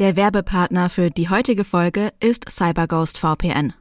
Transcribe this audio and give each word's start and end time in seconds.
Der 0.00 0.16
Werbepartner 0.16 0.90
für 0.90 1.10
die 1.10 1.28
heutige 1.28 1.62
Folge 1.62 2.12
ist 2.18 2.50
CyberGhost 2.50 3.16
VPN. 3.16 3.74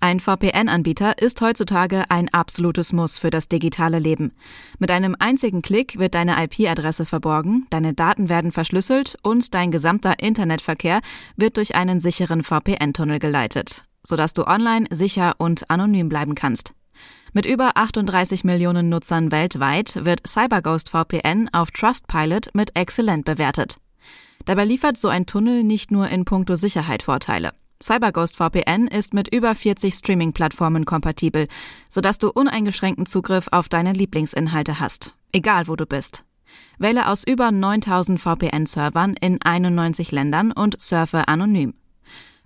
Ein 0.00 0.18
VPN-Anbieter 0.18 1.18
ist 1.18 1.38
heutzutage 1.42 2.04
ein 2.08 2.32
absolutes 2.32 2.94
Muss 2.94 3.18
für 3.18 3.28
das 3.28 3.48
digitale 3.48 3.98
Leben. 3.98 4.32
Mit 4.78 4.90
einem 4.90 5.14
einzigen 5.18 5.60
Klick 5.60 5.98
wird 5.98 6.14
deine 6.14 6.42
IP-Adresse 6.42 7.04
verborgen, 7.04 7.66
deine 7.68 7.92
Daten 7.92 8.30
werden 8.30 8.52
verschlüsselt 8.52 9.18
und 9.22 9.52
dein 9.52 9.70
gesamter 9.70 10.14
Internetverkehr 10.18 11.00
wird 11.36 11.58
durch 11.58 11.74
einen 11.74 12.00
sicheren 12.00 12.42
VPN-Tunnel 12.42 13.18
geleitet, 13.18 13.84
sodass 14.02 14.32
du 14.32 14.46
online 14.46 14.86
sicher 14.90 15.34
und 15.36 15.70
anonym 15.70 16.08
bleiben 16.08 16.34
kannst. 16.34 16.72
Mit 17.34 17.44
über 17.44 17.72
38 17.74 18.44
Millionen 18.44 18.88
Nutzern 18.88 19.30
weltweit 19.30 20.06
wird 20.06 20.26
CyberGhost 20.26 20.88
VPN 20.88 21.50
auf 21.52 21.70
Trustpilot 21.70 22.48
mit 22.54 22.74
exzellent 22.76 23.26
bewertet. 23.26 23.76
Dabei 24.44 24.64
liefert 24.64 24.96
so 24.96 25.08
ein 25.08 25.26
Tunnel 25.26 25.62
nicht 25.62 25.90
nur 25.90 26.08
in 26.08 26.24
puncto 26.24 26.56
Sicherheit 26.56 27.02
Vorteile. 27.02 27.52
CyberGhost 27.82 28.36
VPN 28.36 28.86
ist 28.86 29.14
mit 29.14 29.28
über 29.34 29.54
40 29.54 29.94
Streaming-Plattformen 29.94 30.84
kompatibel, 30.84 31.48
sodass 31.90 32.18
du 32.18 32.30
uneingeschränkten 32.30 33.06
Zugriff 33.06 33.48
auf 33.50 33.68
deine 33.68 33.92
Lieblingsinhalte 33.92 34.80
hast, 34.80 35.14
egal 35.32 35.68
wo 35.68 35.76
du 35.76 35.84
bist. 35.84 36.24
Wähle 36.78 37.08
aus 37.08 37.24
über 37.24 37.50
9000 37.50 38.20
VPN-Servern 38.20 39.14
in 39.20 39.42
91 39.42 40.12
Ländern 40.12 40.52
und 40.52 40.80
surfe 40.80 41.28
anonym. 41.28 41.74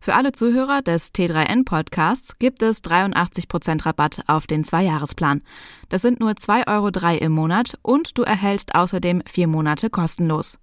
Für 0.00 0.14
alle 0.14 0.32
Zuhörer 0.32 0.80
des 0.80 1.12
T3N 1.12 1.64
Podcasts 1.64 2.38
gibt 2.38 2.62
es 2.62 2.82
83% 2.84 3.84
Rabatt 3.84 4.22
auf 4.28 4.46
den 4.46 4.62
Zweijahresplan. 4.62 5.42
Das 5.88 6.02
sind 6.02 6.20
nur 6.20 6.30
2,03 6.30 6.68
Euro 6.68 7.16
im 7.18 7.32
Monat 7.32 7.78
und 7.82 8.16
du 8.16 8.22
erhältst 8.22 8.74
außerdem 8.74 9.22
vier 9.26 9.48
Monate 9.48 9.90
kostenlos. 9.90 10.58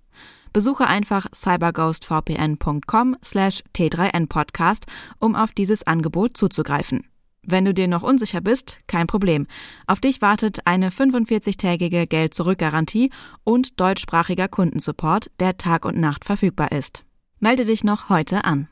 Besuche 0.55 0.87
einfach 0.87 1.27
cyberghostvpn.com 1.35 3.17
slash 3.21 3.61
t3npodcast, 3.75 4.85
um 5.19 5.35
auf 5.35 5.51
dieses 5.51 5.85
Angebot 5.85 6.37
zuzugreifen. 6.37 7.03
Wenn 7.43 7.65
du 7.65 7.73
dir 7.73 7.89
noch 7.89 8.03
unsicher 8.03 8.39
bist, 8.39 8.79
kein 8.87 9.05
Problem. 9.05 9.47
Auf 9.85 9.99
dich 9.99 10.21
wartet 10.21 10.65
eine 10.65 10.91
45-tägige 10.91 12.07
Geld-Zurück-Garantie 12.07 13.11
und 13.43 13.81
deutschsprachiger 13.81 14.47
Kundensupport, 14.47 15.29
der 15.41 15.57
Tag 15.57 15.83
und 15.83 15.97
Nacht 15.97 16.23
verfügbar 16.23 16.71
ist. 16.71 17.03
Melde 17.41 17.65
dich 17.65 17.83
noch 17.83 18.07
heute 18.07 18.45
an. 18.45 18.69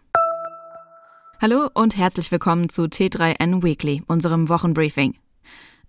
Hallo 1.42 1.68
und 1.74 1.98
herzlich 1.98 2.32
willkommen 2.32 2.70
zu 2.70 2.84
T3N 2.84 3.62
Weekly, 3.62 4.04
unserem 4.08 4.48
Wochenbriefing. 4.48 5.16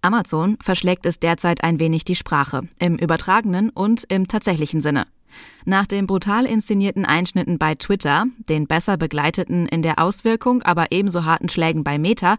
Amazon 0.02 0.56
verschlägt 0.60 1.06
es 1.06 1.20
derzeit 1.20 1.62
ein 1.62 1.78
wenig 1.78 2.02
die 2.02 2.16
Sprache, 2.16 2.62
im 2.80 2.96
übertragenen 2.96 3.70
und 3.70 4.02
im 4.08 4.26
tatsächlichen 4.26 4.80
Sinne. 4.80 5.06
Nach 5.64 5.86
den 5.86 6.06
brutal 6.06 6.46
inszenierten 6.46 7.04
Einschnitten 7.04 7.58
bei 7.58 7.74
Twitter, 7.74 8.26
den 8.48 8.66
besser 8.66 8.96
begleiteten 8.96 9.66
in 9.66 9.82
der 9.82 9.98
Auswirkung, 9.98 10.62
aber 10.62 10.92
ebenso 10.92 11.24
harten 11.24 11.48
Schlägen 11.48 11.84
bei 11.84 11.98
Meta, 11.98 12.36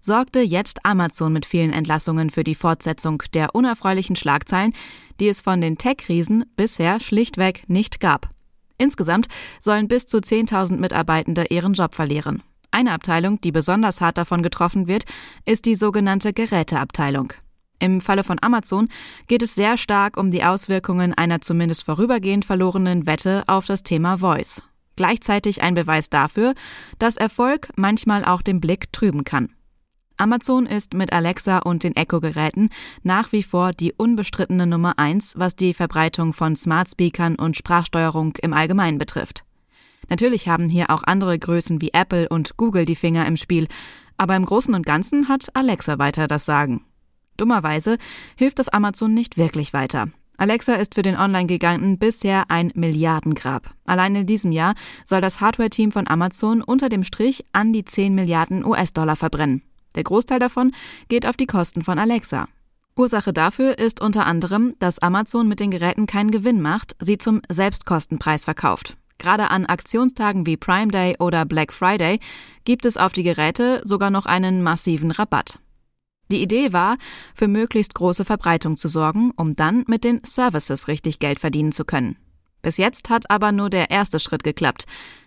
sorgte 0.00 0.40
jetzt 0.40 0.84
Amazon 0.84 1.32
mit 1.32 1.46
vielen 1.46 1.72
Entlassungen 1.72 2.30
für 2.30 2.44
die 2.44 2.54
Fortsetzung 2.54 3.22
der 3.34 3.54
unerfreulichen 3.54 4.16
Schlagzeilen, 4.16 4.72
die 5.20 5.28
es 5.28 5.40
von 5.40 5.60
den 5.60 5.78
Tech-Krisen 5.78 6.44
bisher 6.56 7.00
schlichtweg 7.00 7.64
nicht 7.68 8.00
gab. 8.00 8.30
Insgesamt 8.78 9.26
sollen 9.58 9.88
bis 9.88 10.06
zu 10.06 10.18
10.000 10.18 10.76
Mitarbeitende 10.76 11.46
ihren 11.48 11.72
Job 11.72 11.94
verlieren. 11.94 12.42
Eine 12.70 12.92
Abteilung, 12.92 13.40
die 13.40 13.52
besonders 13.52 14.00
hart 14.00 14.18
davon 14.18 14.42
getroffen 14.42 14.86
wird, 14.86 15.04
ist 15.44 15.64
die 15.64 15.74
sogenannte 15.74 16.32
Geräteabteilung. 16.32 17.32
Im 17.78 18.00
Falle 18.00 18.24
von 18.24 18.38
Amazon 18.40 18.88
geht 19.26 19.42
es 19.42 19.54
sehr 19.54 19.76
stark 19.76 20.16
um 20.16 20.30
die 20.30 20.44
Auswirkungen 20.44 21.12
einer 21.14 21.40
zumindest 21.40 21.84
vorübergehend 21.84 22.44
verlorenen 22.44 23.06
Wette 23.06 23.44
auf 23.46 23.66
das 23.66 23.82
Thema 23.82 24.18
Voice. 24.18 24.62
Gleichzeitig 24.96 25.62
ein 25.62 25.74
Beweis 25.74 26.08
dafür, 26.08 26.54
dass 26.98 27.18
Erfolg 27.18 27.68
manchmal 27.76 28.24
auch 28.24 28.40
den 28.40 28.60
Blick 28.60 28.92
trüben 28.92 29.24
kann. 29.24 29.50
Amazon 30.16 30.64
ist 30.64 30.94
mit 30.94 31.12
Alexa 31.12 31.58
und 31.58 31.82
den 31.82 31.94
Echo-Geräten 31.94 32.70
nach 33.02 33.32
wie 33.32 33.42
vor 33.42 33.72
die 33.72 33.92
unbestrittene 33.92 34.66
Nummer 34.66 34.98
eins, 34.98 35.34
was 35.36 35.56
die 35.56 35.74
Verbreitung 35.74 36.32
von 36.32 36.56
Smart 36.56 36.88
Speakern 36.88 37.34
und 37.34 37.56
Sprachsteuerung 37.56 38.34
im 38.40 38.54
Allgemeinen 38.54 38.96
betrifft. 38.96 39.44
Natürlich 40.08 40.48
haben 40.48 40.70
hier 40.70 40.88
auch 40.88 41.02
andere 41.02 41.38
Größen 41.38 41.82
wie 41.82 41.90
Apple 41.92 42.28
und 42.30 42.56
Google 42.56 42.86
die 42.86 42.96
Finger 42.96 43.26
im 43.26 43.36
Spiel, 43.36 43.68
aber 44.16 44.36
im 44.36 44.46
Großen 44.46 44.74
und 44.74 44.86
Ganzen 44.86 45.28
hat 45.28 45.48
Alexa 45.54 45.98
weiter 45.98 46.26
das 46.28 46.46
Sagen. 46.46 46.86
Dummerweise 47.36 47.98
hilft 48.36 48.58
das 48.58 48.68
Amazon 48.68 49.14
nicht 49.14 49.36
wirklich 49.36 49.72
weiter. 49.72 50.08
Alexa 50.38 50.74
ist 50.74 50.94
für 50.94 51.02
den 51.02 51.16
Online-Giganten 51.16 51.98
bisher 51.98 52.44
ein 52.50 52.70
Milliardengrab. 52.74 53.74
Allein 53.86 54.14
in 54.14 54.26
diesem 54.26 54.52
Jahr 54.52 54.74
soll 55.04 55.20
das 55.20 55.40
Hardware-Team 55.40 55.92
von 55.92 56.06
Amazon 56.06 56.62
unter 56.62 56.88
dem 56.88 57.04
Strich 57.04 57.44
an 57.52 57.72
die 57.72 57.84
10 57.84 58.14
Milliarden 58.14 58.64
US-Dollar 58.64 59.16
verbrennen. 59.16 59.62
Der 59.94 60.04
Großteil 60.04 60.38
davon 60.38 60.72
geht 61.08 61.26
auf 61.26 61.36
die 61.36 61.46
Kosten 61.46 61.82
von 61.82 61.98
Alexa. 61.98 62.48
Ursache 62.96 63.32
dafür 63.32 63.78
ist 63.78 64.00
unter 64.00 64.26
anderem, 64.26 64.74
dass 64.78 64.98
Amazon 64.98 65.48
mit 65.48 65.60
den 65.60 65.70
Geräten 65.70 66.06
keinen 66.06 66.30
Gewinn 66.30 66.60
macht, 66.60 66.96
sie 67.00 67.18
zum 67.18 67.40
Selbstkostenpreis 67.48 68.44
verkauft. 68.44 68.96
Gerade 69.18 69.50
an 69.50 69.66
Aktionstagen 69.66 70.46
wie 70.46 70.56
Prime 70.56 70.88
Day 70.88 71.16
oder 71.18 71.46
Black 71.46 71.72
Friday 71.72 72.20
gibt 72.64 72.84
es 72.84 72.96
auf 72.96 73.12
die 73.12 73.22
Geräte 73.22 73.80
sogar 73.84 74.10
noch 74.10 74.26
einen 74.26 74.62
massiven 74.62 75.10
Rabatt. 75.10 75.58
Die 76.30 76.42
Idee 76.42 76.72
war, 76.72 76.96
für 77.34 77.48
möglichst 77.48 77.94
große 77.94 78.24
Verbreitung 78.24 78.76
zu 78.76 78.88
sorgen, 78.88 79.32
um 79.36 79.54
dann 79.54 79.84
mit 79.86 80.04
den 80.04 80.20
Services 80.24 80.88
richtig 80.88 81.18
Geld 81.18 81.38
verdienen 81.38 81.72
zu 81.72 81.84
können. 81.84 82.16
Bis 82.62 82.78
jetzt 82.78 83.10
hat 83.10 83.30
aber 83.30 83.52
nur 83.52 83.70
der 83.70 83.90
erste 83.90 84.18
Schritt 84.18 84.42
geklappt. 84.42 84.86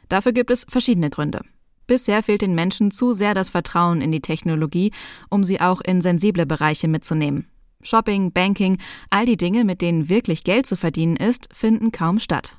Dafür 0.09 0.33
gibt 0.33 0.51
es 0.51 0.65
verschiedene 0.67 1.09
Gründe. 1.09 1.41
Bisher 1.87 2.21
fehlt 2.21 2.41
den 2.41 2.53
Menschen 2.53 2.91
zu 2.91 3.13
sehr 3.13 3.33
das 3.33 3.49
Vertrauen 3.49 4.01
in 4.01 4.11
die 4.11 4.21
Technologie, 4.21 4.91
um 5.29 5.43
sie 5.43 5.61
auch 5.61 5.81
in 5.81 6.01
sensible 6.01 6.45
Bereiche 6.45 6.87
mitzunehmen. 6.87 7.47
Shopping, 7.81 8.31
Banking, 8.31 8.77
all 9.09 9.25
die 9.25 9.37
Dinge, 9.37 9.63
mit 9.63 9.81
denen 9.81 10.09
wirklich 10.09 10.43
Geld 10.43 10.67
zu 10.67 10.75
verdienen 10.75 11.15
ist, 11.15 11.47
finden 11.53 11.91
kaum 11.91 12.19
statt. 12.19 12.57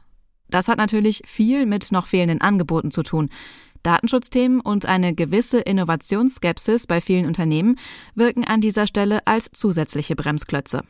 Das 0.49 0.67
hat 0.67 0.79
natürlich 0.79 1.23
viel 1.27 1.67
mit 1.67 1.93
noch 1.93 2.07
fehlenden 2.07 2.41
Angeboten 2.41 2.91
zu 2.91 3.03
tun. 3.03 3.31
Datenschutzthemen 3.83 4.61
und 4.61 4.87
eine 4.87 5.15
gewisse 5.15 5.61
Innovationsskepsis 5.61 6.87
bei 6.87 7.01
vielen 7.01 7.27
Unternehmen 7.27 7.77
wirken 8.15 8.45
an 8.45 8.61
dieser 8.61 8.87
Stelle 8.87 9.27
als 9.27 9.51
zusätzliche 9.53 10.17
Bremsklötze. 10.17 10.83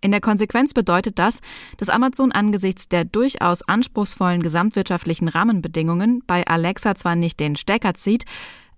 In 0.00 0.10
der 0.10 0.20
Konsequenz 0.20 0.74
bedeutet 0.74 1.18
das, 1.18 1.40
dass 1.78 1.88
Amazon 1.88 2.30
angesichts 2.30 2.88
der 2.88 3.06
durchaus 3.06 3.62
anspruchsvollen 3.62 4.42
gesamtwirtschaftlichen 4.42 5.28
Rahmenbedingungen 5.28 6.22
bei 6.26 6.46
Alexa 6.46 6.94
zwar 6.94 7.16
nicht 7.16 7.40
den 7.40 7.56
Stecker 7.56 7.94
zieht, 7.94 8.24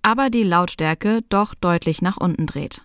aber 0.02 0.30
die 0.30 0.44
Lautstärke 0.44 1.22
doch 1.28 1.54
deutlich 1.54 2.00
nach 2.00 2.16
unten 2.16 2.46
dreht. 2.46 2.82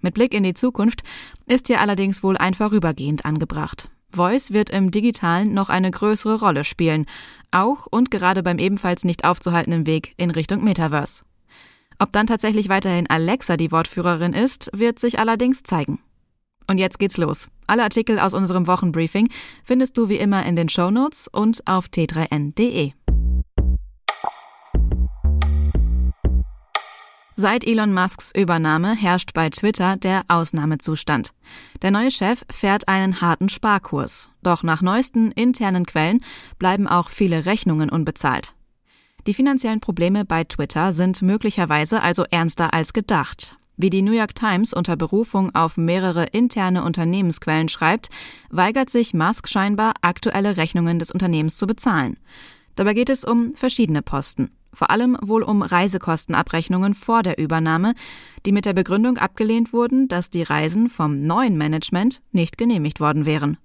Mit 0.00 0.14
Blick 0.14 0.32
in 0.32 0.44
die 0.44 0.54
Zukunft 0.54 1.02
ist 1.46 1.66
hier 1.66 1.80
allerdings 1.80 2.22
wohl 2.22 2.38
ein 2.38 2.54
vorübergehend 2.54 3.26
angebracht. 3.26 3.90
Voice 4.14 4.52
wird 4.52 4.70
im 4.70 4.90
digitalen 4.90 5.54
noch 5.54 5.68
eine 5.68 5.90
größere 5.90 6.38
Rolle 6.38 6.64
spielen, 6.64 7.06
auch 7.50 7.86
und 7.90 8.10
gerade 8.10 8.42
beim 8.42 8.58
ebenfalls 8.58 9.04
nicht 9.04 9.24
aufzuhaltenden 9.24 9.86
Weg 9.86 10.14
in 10.16 10.30
Richtung 10.30 10.64
Metaverse. 10.64 11.24
Ob 11.98 12.12
dann 12.12 12.26
tatsächlich 12.26 12.68
weiterhin 12.68 13.08
Alexa 13.08 13.56
die 13.56 13.70
Wortführerin 13.70 14.32
ist, 14.32 14.70
wird 14.74 14.98
sich 14.98 15.18
allerdings 15.18 15.62
zeigen. 15.62 16.00
Und 16.66 16.78
jetzt 16.78 16.98
geht's 16.98 17.18
los. 17.18 17.48
Alle 17.66 17.82
Artikel 17.82 18.18
aus 18.18 18.34
unserem 18.34 18.66
Wochenbriefing 18.66 19.28
findest 19.64 19.96
du 19.98 20.08
wie 20.08 20.16
immer 20.16 20.44
in 20.46 20.56
den 20.56 20.68
Show 20.68 20.90
Notes 20.90 21.28
und 21.28 21.66
auf 21.66 21.86
t3n.de. 21.86 22.92
Seit 27.36 27.66
Elon 27.66 27.92
Musks 27.92 28.30
Übernahme 28.32 28.94
herrscht 28.94 29.32
bei 29.34 29.50
Twitter 29.50 29.96
der 29.96 30.22
Ausnahmezustand. 30.28 31.30
Der 31.82 31.90
neue 31.90 32.12
Chef 32.12 32.44
fährt 32.48 32.86
einen 32.86 33.20
harten 33.20 33.48
Sparkurs. 33.48 34.30
Doch 34.44 34.62
nach 34.62 34.82
neuesten 34.82 35.32
internen 35.32 35.84
Quellen 35.84 36.20
bleiben 36.60 36.86
auch 36.86 37.10
viele 37.10 37.44
Rechnungen 37.44 37.90
unbezahlt. 37.90 38.54
Die 39.26 39.34
finanziellen 39.34 39.80
Probleme 39.80 40.24
bei 40.24 40.44
Twitter 40.44 40.92
sind 40.92 41.22
möglicherweise 41.22 42.02
also 42.02 42.24
ernster 42.30 42.72
als 42.72 42.92
gedacht. 42.92 43.56
Wie 43.76 43.90
die 43.90 44.02
New 44.02 44.12
York 44.12 44.36
Times 44.36 44.72
unter 44.72 44.96
Berufung 44.96 45.52
auf 45.56 45.76
mehrere 45.76 46.26
interne 46.26 46.84
Unternehmensquellen 46.84 47.68
schreibt, 47.68 48.10
weigert 48.50 48.90
sich 48.90 49.12
Musk 49.12 49.48
scheinbar, 49.48 49.94
aktuelle 50.02 50.56
Rechnungen 50.56 51.00
des 51.00 51.10
Unternehmens 51.10 51.56
zu 51.56 51.66
bezahlen. 51.66 52.16
Dabei 52.76 52.94
geht 52.94 53.08
es 53.08 53.24
um 53.24 53.56
verschiedene 53.56 54.02
Posten 54.02 54.52
vor 54.74 54.90
allem 54.90 55.16
wohl 55.22 55.42
um 55.42 55.62
Reisekostenabrechnungen 55.62 56.94
vor 56.94 57.22
der 57.22 57.38
Übernahme, 57.38 57.94
die 58.44 58.52
mit 58.52 58.64
der 58.66 58.74
Begründung 58.74 59.18
abgelehnt 59.18 59.72
wurden, 59.72 60.08
dass 60.08 60.30
die 60.30 60.42
Reisen 60.42 60.88
vom 60.88 61.22
neuen 61.22 61.56
Management 61.56 62.22
nicht 62.32 62.58
genehmigt 62.58 63.00
worden 63.00 63.24
wären. 63.24 63.56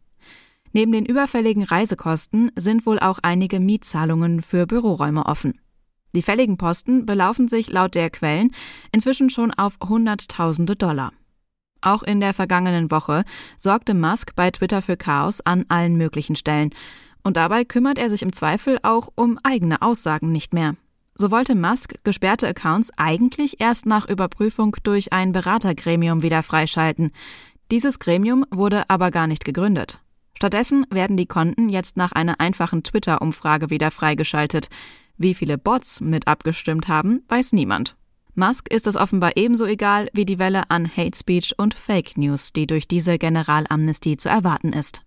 Neben 0.71 0.91
den 0.91 1.06
überfälligen 1.06 1.63
Reisekosten 1.63 2.51
sind 2.56 2.85
wohl 2.85 3.00
auch 3.00 3.19
einige 3.23 3.59
Mietzahlungen 3.59 4.41
für 4.41 4.67
Büroräume 4.67 5.25
offen. 5.25 5.59
Die 6.15 6.21
fälligen 6.21 6.57
Posten 6.57 7.06
belaufen 7.06 7.47
sich 7.47 7.71
laut 7.71 7.95
der 7.95 8.09
Quellen 8.09 8.51
inzwischen 8.91 9.29
schon 9.29 9.51
auf 9.51 9.77
Hunderttausende 9.83 10.75
Dollar. 10.75 11.12
Auch 11.81 12.03
in 12.03 12.19
der 12.19 12.33
vergangenen 12.33 12.91
Woche 12.91 13.23
sorgte 13.57 13.94
Musk 13.94 14.35
bei 14.35 14.51
Twitter 14.51 14.81
für 14.81 14.97
Chaos 14.97 15.41
an 15.41 15.65
allen 15.69 15.95
möglichen 15.95 16.35
Stellen 16.35 16.71
Und 17.23 17.38
dabei 17.38 17.63
kümmert 17.63 17.97
er 18.00 18.09
sich 18.09 18.21
im 18.21 18.33
Zweifel 18.33 18.79
auch 18.81 19.09
um 19.15 19.38
eigene 19.44 19.81
Aussagen 19.81 20.31
nicht 20.31 20.53
mehr. 20.53 20.75
So 21.21 21.31
wollte 21.31 21.54
Musk 21.54 21.95
gesperrte 22.06 22.48
Accounts 22.48 22.92
eigentlich 22.95 23.60
erst 23.60 23.86
nach 23.86 24.07
Überprüfung 24.07 24.77
durch 24.83 25.12
ein 25.12 25.33
Beratergremium 25.33 26.24
wieder 26.24 26.44
freischalten. 26.44 27.12
Dieses 27.71 28.00
Gremium 28.00 28.45
wurde 28.51 28.89
aber 28.89 29.12
gar 29.12 29.27
nicht 29.27 29.44
gegründet. 29.44 30.00
Stattdessen 30.33 30.86
werden 30.89 31.18
die 31.18 31.25
Konten 31.25 31.68
jetzt 31.68 31.98
nach 31.98 32.13
einer 32.13 32.39
einfachen 32.39 32.83
Twitter-Umfrage 32.83 33.69
wieder 33.69 33.92
freigeschaltet. 33.92 34.69
Wie 35.18 35.33
viele 35.33 35.57
Bots 35.57 36.00
mit 36.00 36.25
abgestimmt 36.30 36.88
haben, 36.88 37.22
weiß 37.27 37.51
niemand. 37.51 37.98
Musk 38.36 38.72
ist 38.72 38.88
es 38.88 38.95
offenbar 38.95 39.36
ebenso 39.36 39.65
egal 39.65 40.07
wie 40.13 40.24
die 40.24 40.39
Welle 40.39 40.72
an 40.72 40.88
Hate 40.88 41.18
Speech 41.18 41.56
und 41.57 41.74
Fake 41.74 42.18
News, 42.18 42.54
die 42.54 42.65
durch 42.65 42.88
diese 42.88 43.18
Generalamnestie 43.18 44.15
zu 44.15 44.30
erwarten 44.30 44.72
ist. 44.72 45.04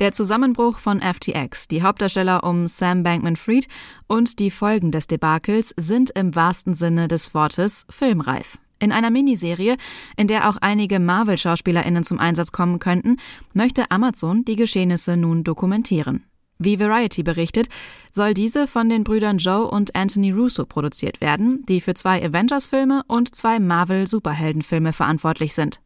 Der 0.00 0.12
Zusammenbruch 0.12 0.78
von 0.78 1.02
FTX, 1.02 1.68
die 1.68 1.82
Hauptdarsteller 1.82 2.42
um 2.42 2.68
Sam 2.68 3.02
Bankman-Fried 3.02 3.68
und 4.06 4.38
die 4.38 4.50
Folgen 4.50 4.92
des 4.92 5.08
Debakels 5.08 5.74
sind 5.76 6.08
im 6.16 6.34
wahrsten 6.34 6.72
Sinne 6.72 7.06
des 7.06 7.34
Wortes 7.34 7.84
filmreif. 7.90 8.56
In 8.78 8.92
einer 8.92 9.10
Miniserie, 9.10 9.76
in 10.16 10.26
der 10.26 10.48
auch 10.48 10.56
einige 10.62 11.00
Marvel-SchauspielerInnen 11.00 12.02
zum 12.02 12.18
Einsatz 12.18 12.50
kommen 12.50 12.78
könnten, 12.78 13.18
möchte 13.52 13.90
Amazon 13.90 14.42
die 14.46 14.56
Geschehnisse 14.56 15.18
nun 15.18 15.44
dokumentieren. 15.44 16.24
Wie 16.58 16.80
Variety 16.80 17.22
berichtet, 17.22 17.68
soll 18.10 18.32
diese 18.32 18.66
von 18.66 18.88
den 18.88 19.04
Brüdern 19.04 19.36
Joe 19.36 19.66
und 19.66 19.94
Anthony 19.94 20.30
Russo 20.30 20.64
produziert 20.64 21.20
werden, 21.20 21.62
die 21.68 21.82
für 21.82 21.92
zwei 21.92 22.24
Avengers-Filme 22.24 23.02
und 23.06 23.34
zwei 23.34 23.60
Marvel-Superheldenfilme 23.60 24.94
verantwortlich 24.94 25.52
sind. 25.52 25.82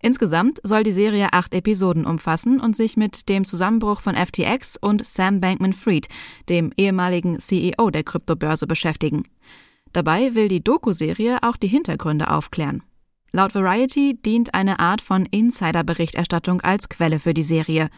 Insgesamt 0.00 0.60
soll 0.62 0.82
die 0.82 0.92
Serie 0.92 1.32
acht 1.32 1.54
Episoden 1.54 2.04
umfassen 2.04 2.60
und 2.60 2.76
sich 2.76 2.96
mit 2.96 3.28
dem 3.28 3.44
Zusammenbruch 3.44 4.00
von 4.00 4.14
FTX 4.14 4.76
und 4.76 5.04
Sam 5.04 5.40
Bankman-Fried, 5.40 6.08
dem 6.48 6.72
ehemaligen 6.76 7.40
CEO 7.40 7.90
der 7.90 8.04
Kryptobörse, 8.04 8.66
beschäftigen. 8.66 9.24
Dabei 9.92 10.34
will 10.34 10.48
die 10.48 10.62
Doku-Serie 10.62 11.38
auch 11.42 11.56
die 11.56 11.68
Hintergründe 11.68 12.30
aufklären. 12.30 12.82
Laut 13.32 13.54
Variety 13.54 14.18
dient 14.20 14.54
eine 14.54 14.78
Art 14.78 15.00
von 15.00 15.26
Insider-Berichterstattung 15.26 16.60
als 16.60 16.88
Quelle 16.88 17.18
für 17.18 17.34
die 17.34 17.42
Serie. 17.42 17.88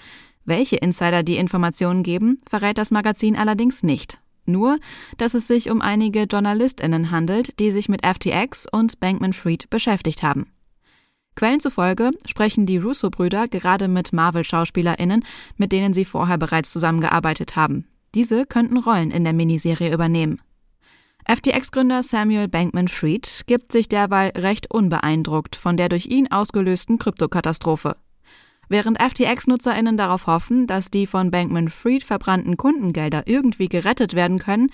Welche 0.45 0.77
Insider 0.77 1.23
die 1.23 1.37
Informationen 1.37 2.03
geben, 2.03 2.41
verrät 2.49 2.79
das 2.79 2.91
Magazin 2.91 3.37
allerdings 3.37 3.83
nicht. 3.83 4.21
Nur, 4.47 4.79
dass 5.19 5.35
es 5.35 5.47
sich 5.47 5.71
um 5.71 5.83
einige 5.83 6.23
JournalistInnen 6.23 7.11
handelt, 7.11 7.59
die 7.61 7.71
sich 7.71 7.89
mit 7.89 8.07
FTX 8.07 8.67
und 8.71 8.99
Bankman-Fried 8.99 9.69
beschäftigt 9.69 10.23
haben. 10.23 10.47
Quellen 11.39 11.61
zufolge 11.61 12.11
sprechen 12.27 12.67
die 12.67 12.79
Russo-Brüder 12.79 13.47
gerade 13.47 13.87
mit 13.87 14.13
Marvel-SchauspielerInnen, 14.13 15.25
mit 15.57 15.71
denen 15.71 15.93
sie 15.93 16.05
vorher 16.05 16.37
bereits 16.37 16.73
zusammengearbeitet 16.73 17.55
haben. 17.55 17.87
Diese 18.17 18.45
könnten 18.45 18.77
Rollen 18.77 19.13
in 19.13 19.23
der 19.23 19.35
Miniserie 19.35 19.95
übernehmen. 19.95 20.41
FTX-Gründer 21.29 22.03
Samuel 22.03 22.49
Bankman-Fried 22.49 23.45
gibt 23.47 23.71
sich 23.71 23.87
derweil 23.87 24.33
recht 24.37 24.69
unbeeindruckt 24.69 25.55
von 25.55 25.77
der 25.77 25.89
durch 25.89 26.07
ihn 26.07 26.27
ausgelösten 26.27 26.99
Kryptokatastrophe. 26.99 27.95
Während 28.69 29.01
FTX-NutzerInnen 29.01 29.97
darauf 29.97 30.27
hoffen, 30.27 30.67
dass 30.67 30.91
die 30.91 31.07
von 31.07 31.31
Bankman-Fried 31.31 32.03
verbrannten 32.03 32.57
Kundengelder 32.57 33.23
irgendwie 33.27 33.69
gerettet 33.69 34.15
werden 34.15 34.41
können, 34.41 34.71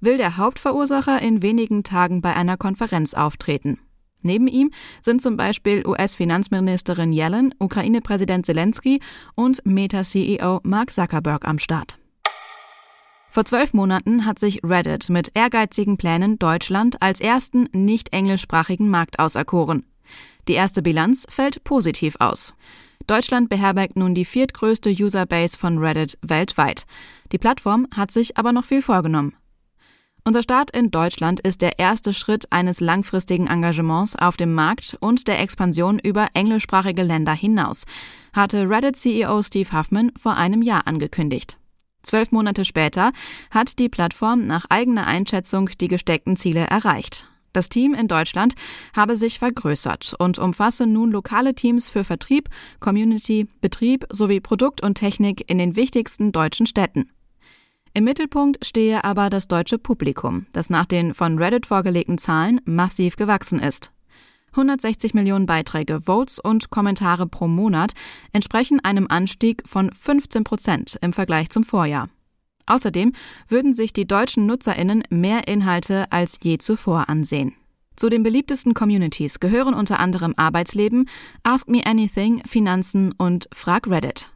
will 0.00 0.16
der 0.16 0.36
Hauptverursacher 0.36 1.22
in 1.22 1.42
wenigen 1.42 1.84
Tagen 1.84 2.22
bei 2.22 2.34
einer 2.34 2.56
Konferenz 2.56 3.14
auftreten. 3.14 3.78
Neben 4.22 4.48
ihm 4.48 4.70
sind 5.00 5.22
zum 5.22 5.36
Beispiel 5.36 5.86
US-Finanzministerin 5.86 7.12
Yellen, 7.12 7.54
Ukraine-Präsident 7.58 8.46
Zelensky 8.46 9.00
und 9.34 9.64
Meta-CEO 9.64 10.60
Mark 10.64 10.92
Zuckerberg 10.92 11.46
am 11.46 11.58
Start. 11.58 11.98
Vor 13.30 13.44
zwölf 13.44 13.74
Monaten 13.74 14.24
hat 14.24 14.38
sich 14.38 14.60
Reddit 14.64 15.10
mit 15.10 15.30
ehrgeizigen 15.34 15.96
Plänen 15.96 16.38
Deutschland 16.38 17.00
als 17.02 17.20
ersten 17.20 17.68
nicht 17.72 18.12
englischsprachigen 18.12 18.88
Markt 18.88 19.18
auserkoren. 19.18 19.84
Die 20.48 20.54
erste 20.54 20.82
Bilanz 20.82 21.26
fällt 21.28 21.62
positiv 21.62 22.16
aus. 22.20 22.54
Deutschland 23.06 23.48
beherbergt 23.48 23.96
nun 23.96 24.14
die 24.14 24.24
viertgrößte 24.24 24.90
Userbase 24.90 25.58
von 25.58 25.78
Reddit 25.78 26.18
weltweit. 26.22 26.84
Die 27.32 27.38
Plattform 27.38 27.86
hat 27.94 28.10
sich 28.10 28.36
aber 28.36 28.52
noch 28.52 28.64
viel 28.64 28.82
vorgenommen. 28.82 29.34
Unser 30.28 30.42
Start 30.42 30.72
in 30.72 30.90
Deutschland 30.90 31.40
ist 31.40 31.62
der 31.62 31.78
erste 31.78 32.12
Schritt 32.12 32.52
eines 32.52 32.80
langfristigen 32.80 33.46
Engagements 33.46 34.14
auf 34.14 34.36
dem 34.36 34.52
Markt 34.52 34.94
und 35.00 35.26
der 35.26 35.40
Expansion 35.40 35.98
über 35.98 36.26
englischsprachige 36.34 37.02
Länder 37.02 37.32
hinaus, 37.32 37.84
hatte 38.34 38.68
Reddit-CEO 38.68 39.42
Steve 39.42 39.72
Huffman 39.72 40.12
vor 40.20 40.36
einem 40.36 40.60
Jahr 40.60 40.86
angekündigt. 40.86 41.56
Zwölf 42.02 42.30
Monate 42.30 42.66
später 42.66 43.12
hat 43.50 43.78
die 43.78 43.88
Plattform 43.88 44.46
nach 44.46 44.66
eigener 44.68 45.06
Einschätzung 45.06 45.70
die 45.80 45.88
gesteckten 45.88 46.36
Ziele 46.36 46.66
erreicht. 46.66 47.26
Das 47.54 47.70
Team 47.70 47.94
in 47.94 48.06
Deutschland 48.06 48.52
habe 48.94 49.16
sich 49.16 49.38
vergrößert 49.38 50.14
und 50.18 50.38
umfasse 50.38 50.86
nun 50.86 51.10
lokale 51.10 51.54
Teams 51.54 51.88
für 51.88 52.04
Vertrieb, 52.04 52.50
Community, 52.80 53.48
Betrieb 53.62 54.04
sowie 54.12 54.40
Produkt 54.40 54.82
und 54.82 54.96
Technik 54.96 55.50
in 55.50 55.56
den 55.56 55.74
wichtigsten 55.74 56.32
deutschen 56.32 56.66
Städten. 56.66 57.08
Im 57.94 58.04
Mittelpunkt 58.04 58.64
stehe 58.64 59.04
aber 59.04 59.30
das 59.30 59.48
deutsche 59.48 59.78
Publikum, 59.78 60.46
das 60.52 60.70
nach 60.70 60.86
den 60.86 61.14
von 61.14 61.38
Reddit 61.38 61.66
vorgelegten 61.66 62.18
Zahlen 62.18 62.60
massiv 62.64 63.16
gewachsen 63.16 63.58
ist. 63.58 63.92
160 64.52 65.14
Millionen 65.14 65.46
Beiträge, 65.46 66.00
Votes 66.00 66.38
und 66.38 66.70
Kommentare 66.70 67.26
pro 67.26 67.48
Monat 67.48 67.92
entsprechen 68.32 68.80
einem 68.80 69.06
Anstieg 69.08 69.62
von 69.66 69.92
15 69.92 70.44
Prozent 70.44 70.98
im 71.02 71.12
Vergleich 71.12 71.50
zum 71.50 71.62
Vorjahr. 71.62 72.08
Außerdem 72.66 73.12
würden 73.48 73.72
sich 73.72 73.92
die 73.92 74.06
deutschen 74.06 74.46
Nutzerinnen 74.46 75.04
mehr 75.10 75.48
Inhalte 75.48 76.10
als 76.10 76.38
je 76.42 76.58
zuvor 76.58 77.08
ansehen. 77.08 77.54
Zu 77.96 78.10
den 78.10 78.22
beliebtesten 78.22 78.74
Communities 78.74 79.40
gehören 79.40 79.74
unter 79.74 79.98
anderem 79.98 80.34
Arbeitsleben, 80.36 81.08
Ask 81.42 81.68
Me 81.68 81.84
Anything, 81.84 82.42
Finanzen 82.46 83.12
und 83.12 83.48
Frag 83.52 83.88
Reddit. 83.88 84.30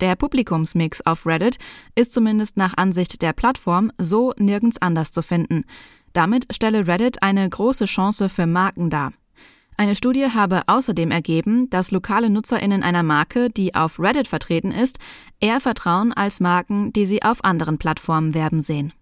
Der 0.00 0.14
Publikumsmix 0.14 1.00
auf 1.02 1.26
Reddit 1.26 1.56
ist 1.94 2.12
zumindest 2.12 2.56
nach 2.56 2.76
Ansicht 2.76 3.22
der 3.22 3.32
Plattform 3.32 3.90
so 3.98 4.32
nirgends 4.38 4.80
anders 4.80 5.12
zu 5.12 5.22
finden. 5.22 5.64
Damit 6.12 6.46
stelle 6.52 6.86
Reddit 6.86 7.22
eine 7.22 7.48
große 7.48 7.86
Chance 7.86 8.28
für 8.28 8.46
Marken 8.46 8.90
dar. 8.90 9.12
Eine 9.78 9.94
Studie 9.94 10.30
habe 10.32 10.62
außerdem 10.66 11.10
ergeben, 11.10 11.68
dass 11.68 11.90
lokale 11.90 12.30
Nutzerinnen 12.30 12.82
einer 12.82 13.02
Marke, 13.02 13.50
die 13.50 13.74
auf 13.74 14.00
Reddit 14.00 14.26
vertreten 14.26 14.72
ist, 14.72 14.98
eher 15.38 15.60
vertrauen 15.60 16.14
als 16.14 16.40
Marken, 16.40 16.92
die 16.94 17.04
sie 17.04 17.22
auf 17.22 17.44
anderen 17.44 17.76
Plattformen 17.76 18.32
werben 18.32 18.62
sehen. 18.62 18.94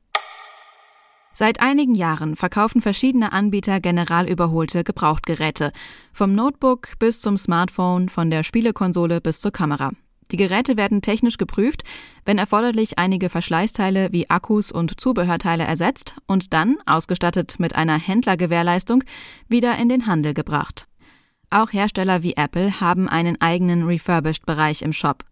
Seit 1.33 1.61
einigen 1.61 1.97
Jahren 1.97 2.37
verkaufen 2.37 2.81
verschiedene 2.81 3.33
Anbieter 3.33 3.81
general 3.81 4.29
überholte 4.29 4.85
Gebrauchtgeräte, 4.85 5.73
vom 6.13 6.35
Notebook 6.35 6.99
bis 7.01 7.21
zum 7.21 7.37
Smartphone, 7.37 8.09
von 8.09 8.31
der 8.31 8.45
Spielekonsole 8.45 9.21
bis 9.21 9.41
zur 9.41 9.51
Kamera. 9.51 9.91
Die 10.31 10.37
Geräte 10.37 10.77
werden 10.77 11.03
technisch 11.03 11.39
geprüft, 11.39 11.83
wenn 12.25 12.39
erforderlich 12.39 12.99
einige 12.99 13.29
Verschleißteile 13.29 14.09
wie 14.13 14.31
Akkus 14.31 14.73
und 14.73 15.01
Zubehörteile 15.01 15.65
ersetzt 15.65 16.17
und 16.27 16.53
dann, 16.53 16.79
ausgestattet 16.87 17.57
mit 17.59 17.75
einer 17.75 17.99
Händlergewährleistung, 17.99 19.05
wieder 19.49 19.77
in 19.79 19.89
den 19.89 20.07
Handel 20.07 20.35
gebracht. 20.35 20.89
Auch 21.51 21.73
Hersteller 21.73 22.23
wie 22.23 22.35
Apple 22.37 22.81
haben 22.81 23.09
einen 23.09 23.41
eigenen 23.41 23.85
Refurbished-Bereich 23.85 24.83
im 24.83 24.93
Shop. 24.93 25.25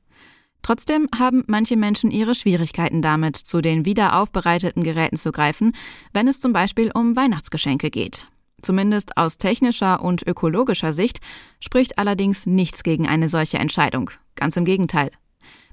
Trotzdem 0.62 1.08
haben 1.18 1.42
manche 1.48 1.76
Menschen 1.76 2.12
ihre 2.12 2.36
Schwierigkeiten 2.36 3.02
damit, 3.02 3.36
zu 3.36 3.60
den 3.60 3.84
wiederaufbereiteten 3.84 4.84
Geräten 4.84 5.16
zu 5.16 5.32
greifen, 5.32 5.72
wenn 6.12 6.28
es 6.28 6.38
zum 6.38 6.52
Beispiel 6.52 6.92
um 6.94 7.16
Weihnachtsgeschenke 7.16 7.90
geht. 7.90 8.28
Zumindest 8.62 9.16
aus 9.16 9.38
technischer 9.38 10.00
und 10.02 10.24
ökologischer 10.24 10.92
Sicht 10.92 11.18
spricht 11.58 11.98
allerdings 11.98 12.46
nichts 12.46 12.84
gegen 12.84 13.08
eine 13.08 13.28
solche 13.28 13.58
Entscheidung. 13.58 14.12
Ganz 14.36 14.56
im 14.56 14.64
Gegenteil. 14.64 15.10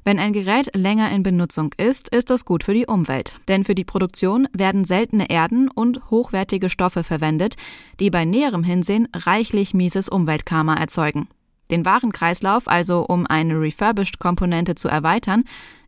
Wenn 0.04 0.20
ein 0.20 0.34
Gerät 0.34 0.75
länger 0.75 1.12
in 1.12 1.24
Benutzung 1.24 1.74
ist, 1.78 2.10
ist 2.10 2.30
das 2.30 2.46
gut 2.46 2.63
für 2.63 2.74
die 2.74 2.88
Umwelt. 2.88 3.39
Denn 3.48 3.63
für 3.63 3.75
die 3.75 3.84
Produktion 3.84 4.48
werden 4.54 4.86
seltene 4.86 5.30
Erden 5.30 5.70
und 5.70 6.10
hochwertige 6.10 6.70
Stoffe 6.70 7.04
verwendet, 7.04 7.56
die 8.00 8.10
bei 8.10 8.25
näherem 8.25 8.63
Hinsehen 8.63 9.08
reichlich 9.13 9.74
mieses 9.74 10.10
Umweltkarma 10.10 10.75
erzeugen. 10.75 11.28
Den 11.70 11.86
Warenkreislauf, 11.86 12.68
also 12.68 13.06
um 13.06 13.28
eine 13.28 13.60
Refurbished-Komponente 13.60 14.75
zu 14.75 14.88
erweitern, 14.88 15.44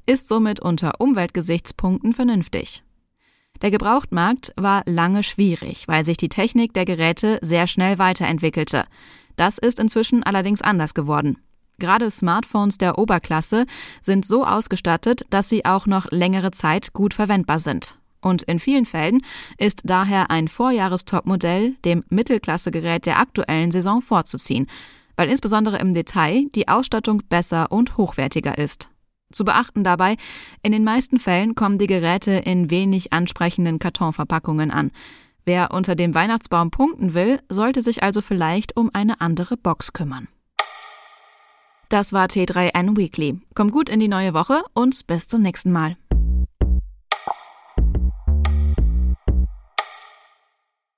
ist 0.05 0.27
somit 0.27 0.59
unter 0.59 0.99
Umweltgesichtspunkten 0.99 2.13
vernünftig. 2.13 2.83
Der 3.61 3.71
Gebrauchtmarkt 3.71 4.53
war 4.55 4.83
lange 4.85 5.23
schwierig, 5.23 5.87
weil 5.87 6.03
sich 6.03 6.17
die 6.17 6.29
Technik 6.29 6.73
der 6.73 6.85
Geräte 6.85 7.39
sehr 7.41 7.67
schnell 7.67 7.99
weiterentwickelte. 7.99 8.85
Das 9.35 9.57
ist 9.57 9.79
inzwischen 9.79 10.23
allerdings 10.23 10.61
anders 10.61 10.93
geworden. 10.93 11.37
Gerade 11.81 12.11
Smartphones 12.11 12.77
der 12.77 12.99
Oberklasse 12.99 13.65
sind 14.01 14.23
so 14.23 14.45
ausgestattet, 14.45 15.25
dass 15.31 15.49
sie 15.49 15.65
auch 15.65 15.87
noch 15.87 16.11
längere 16.11 16.51
Zeit 16.51 16.93
gut 16.93 17.15
verwendbar 17.15 17.57
sind. 17.57 17.97
Und 18.21 18.43
in 18.43 18.59
vielen 18.59 18.85
Fällen 18.85 19.23
ist 19.57 19.81
daher 19.85 20.29
ein 20.29 20.47
Vorjahrestopmodell 20.47 21.73
dem 21.83 22.03
Mittelklassegerät 22.09 23.07
der 23.07 23.17
aktuellen 23.17 23.71
Saison 23.71 24.03
vorzuziehen, 24.03 24.67
weil 25.17 25.27
insbesondere 25.27 25.79
im 25.79 25.95
Detail 25.95 26.45
die 26.53 26.67
Ausstattung 26.67 27.23
besser 27.27 27.71
und 27.71 27.97
hochwertiger 27.97 28.59
ist. 28.59 28.89
Zu 29.31 29.43
beachten 29.43 29.83
dabei, 29.83 30.17
in 30.61 30.73
den 30.73 30.83
meisten 30.83 31.17
Fällen 31.17 31.55
kommen 31.55 31.79
die 31.79 31.87
Geräte 31.87 32.29
in 32.31 32.69
wenig 32.69 33.11
ansprechenden 33.11 33.79
Kartonverpackungen 33.79 34.69
an. 34.69 34.91
Wer 35.45 35.71
unter 35.71 35.95
dem 35.95 36.13
Weihnachtsbaum 36.13 36.69
punkten 36.69 37.15
will, 37.15 37.39
sollte 37.49 37.81
sich 37.81 38.03
also 38.03 38.21
vielleicht 38.21 38.77
um 38.77 38.91
eine 38.93 39.19
andere 39.19 39.57
Box 39.57 39.93
kümmern. 39.93 40.27
Das 41.91 42.13
war 42.13 42.27
T3N 42.27 42.95
Weekly. 42.95 43.41
Kommt 43.53 43.73
gut 43.73 43.89
in 43.89 43.99
die 43.99 44.07
neue 44.07 44.33
Woche 44.33 44.63
und 44.73 45.05
bis 45.07 45.27
zum 45.27 45.41
nächsten 45.41 45.73
Mal. 45.73 45.97